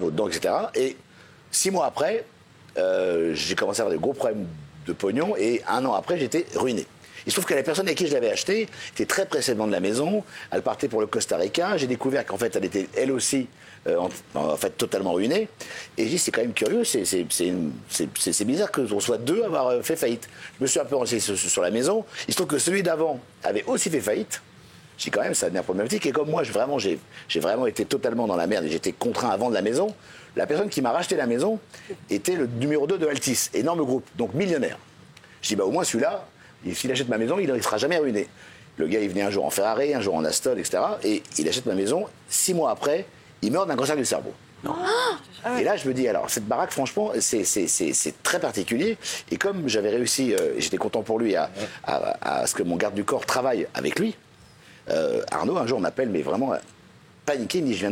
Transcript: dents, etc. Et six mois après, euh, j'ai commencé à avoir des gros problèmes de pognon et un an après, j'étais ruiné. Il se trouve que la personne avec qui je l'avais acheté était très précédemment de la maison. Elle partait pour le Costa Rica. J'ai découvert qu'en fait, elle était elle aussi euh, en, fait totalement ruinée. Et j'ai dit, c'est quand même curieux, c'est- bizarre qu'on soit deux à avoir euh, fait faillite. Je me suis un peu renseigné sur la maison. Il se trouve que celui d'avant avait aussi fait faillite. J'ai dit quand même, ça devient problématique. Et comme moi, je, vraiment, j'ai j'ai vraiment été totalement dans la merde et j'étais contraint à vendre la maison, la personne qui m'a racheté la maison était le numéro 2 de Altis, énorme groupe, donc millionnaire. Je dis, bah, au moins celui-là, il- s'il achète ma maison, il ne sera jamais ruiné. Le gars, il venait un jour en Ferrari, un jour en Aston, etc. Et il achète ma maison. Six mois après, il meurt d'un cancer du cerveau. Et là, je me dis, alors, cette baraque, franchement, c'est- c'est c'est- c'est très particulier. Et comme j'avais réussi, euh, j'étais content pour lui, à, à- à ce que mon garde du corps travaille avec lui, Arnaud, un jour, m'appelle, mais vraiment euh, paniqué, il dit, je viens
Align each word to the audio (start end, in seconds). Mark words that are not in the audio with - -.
dents, 0.00 0.28
etc. 0.28 0.54
Et 0.74 0.96
six 1.50 1.70
mois 1.70 1.86
après, 1.86 2.24
euh, 2.78 3.32
j'ai 3.34 3.54
commencé 3.54 3.80
à 3.80 3.84
avoir 3.84 3.96
des 3.96 4.00
gros 4.02 4.14
problèmes 4.14 4.46
de 4.86 4.92
pognon 4.92 5.36
et 5.36 5.62
un 5.68 5.84
an 5.84 5.92
après, 5.92 6.18
j'étais 6.18 6.46
ruiné. 6.54 6.86
Il 7.24 7.30
se 7.30 7.36
trouve 7.36 7.44
que 7.44 7.54
la 7.54 7.62
personne 7.62 7.86
avec 7.86 7.98
qui 7.98 8.08
je 8.08 8.14
l'avais 8.14 8.30
acheté 8.30 8.68
était 8.94 9.06
très 9.06 9.26
précédemment 9.26 9.68
de 9.68 9.72
la 9.72 9.78
maison. 9.78 10.24
Elle 10.50 10.62
partait 10.62 10.88
pour 10.88 11.00
le 11.00 11.06
Costa 11.06 11.36
Rica. 11.36 11.76
J'ai 11.76 11.86
découvert 11.86 12.26
qu'en 12.26 12.36
fait, 12.36 12.56
elle 12.56 12.64
était 12.64 12.88
elle 12.96 13.12
aussi 13.12 13.46
euh, 13.86 14.08
en, 14.34 14.56
fait 14.56 14.70
totalement 14.70 15.12
ruinée. 15.12 15.48
Et 15.96 16.04
j'ai 16.04 16.10
dit, 16.10 16.18
c'est 16.18 16.32
quand 16.32 16.40
même 16.40 16.52
curieux, 16.52 16.82
c'est- 16.82 18.44
bizarre 18.44 18.72
qu'on 18.72 18.98
soit 18.98 19.18
deux 19.18 19.42
à 19.42 19.46
avoir 19.46 19.66
euh, 19.68 19.82
fait 19.82 19.94
faillite. 19.94 20.28
Je 20.58 20.64
me 20.64 20.66
suis 20.66 20.80
un 20.80 20.84
peu 20.84 20.96
renseigné 20.96 21.20
sur 21.20 21.62
la 21.62 21.70
maison. 21.70 22.04
Il 22.26 22.32
se 22.32 22.38
trouve 22.38 22.48
que 22.48 22.58
celui 22.58 22.82
d'avant 22.82 23.20
avait 23.44 23.62
aussi 23.66 23.88
fait 23.88 24.00
faillite. 24.00 24.42
J'ai 25.02 25.10
dit 25.10 25.16
quand 25.16 25.22
même, 25.22 25.34
ça 25.34 25.50
devient 25.50 25.62
problématique. 25.64 26.06
Et 26.06 26.12
comme 26.12 26.30
moi, 26.30 26.44
je, 26.44 26.52
vraiment, 26.52 26.78
j'ai 26.78 26.98
j'ai 27.28 27.40
vraiment 27.40 27.66
été 27.66 27.84
totalement 27.84 28.28
dans 28.28 28.36
la 28.36 28.46
merde 28.46 28.64
et 28.66 28.70
j'étais 28.70 28.92
contraint 28.92 29.30
à 29.30 29.36
vendre 29.36 29.52
la 29.54 29.62
maison, 29.62 29.92
la 30.36 30.46
personne 30.46 30.68
qui 30.68 30.80
m'a 30.80 30.92
racheté 30.92 31.16
la 31.16 31.26
maison 31.26 31.58
était 32.08 32.36
le 32.36 32.46
numéro 32.46 32.86
2 32.86 32.98
de 32.98 33.06
Altis, 33.08 33.48
énorme 33.52 33.82
groupe, 33.84 34.06
donc 34.16 34.32
millionnaire. 34.34 34.78
Je 35.42 35.48
dis, 35.48 35.56
bah, 35.56 35.64
au 35.64 35.72
moins 35.72 35.82
celui-là, 35.82 36.24
il- 36.64 36.76
s'il 36.76 36.92
achète 36.92 37.08
ma 37.08 37.18
maison, 37.18 37.40
il 37.40 37.52
ne 37.52 37.60
sera 37.60 37.78
jamais 37.78 37.98
ruiné. 37.98 38.28
Le 38.76 38.86
gars, 38.86 39.00
il 39.00 39.08
venait 39.08 39.22
un 39.22 39.30
jour 39.30 39.44
en 39.44 39.50
Ferrari, 39.50 39.92
un 39.92 40.00
jour 40.00 40.14
en 40.14 40.24
Aston, 40.24 40.56
etc. 40.56 40.78
Et 41.02 41.22
il 41.36 41.48
achète 41.48 41.66
ma 41.66 41.74
maison. 41.74 42.06
Six 42.28 42.54
mois 42.54 42.70
après, 42.70 43.04
il 43.42 43.50
meurt 43.50 43.66
d'un 43.66 43.74
cancer 43.76 43.96
du 43.96 44.04
cerveau. 44.04 44.32
Et 45.58 45.64
là, 45.64 45.76
je 45.76 45.88
me 45.88 45.92
dis, 45.92 46.06
alors, 46.06 46.30
cette 46.30 46.46
baraque, 46.46 46.70
franchement, 46.70 47.10
c'est- 47.18 47.42
c'est 47.42 47.66
c'est- 47.66 47.92
c'est 47.92 48.22
très 48.22 48.38
particulier. 48.38 48.96
Et 49.32 49.36
comme 49.36 49.68
j'avais 49.68 49.90
réussi, 49.90 50.32
euh, 50.34 50.54
j'étais 50.58 50.76
content 50.78 51.02
pour 51.02 51.18
lui, 51.18 51.34
à, 51.34 51.50
à- 51.84 52.42
à 52.42 52.46
ce 52.46 52.54
que 52.54 52.62
mon 52.62 52.76
garde 52.76 52.94
du 52.94 53.02
corps 53.04 53.26
travaille 53.26 53.66
avec 53.74 53.98
lui, 53.98 54.14
Arnaud, 55.30 55.56
un 55.58 55.66
jour, 55.66 55.80
m'appelle, 55.80 56.08
mais 56.10 56.22
vraiment 56.22 56.52
euh, 56.52 56.58
paniqué, 57.26 57.58
il 57.58 57.64
dit, 57.64 57.74
je 57.74 57.80
viens 57.80 57.90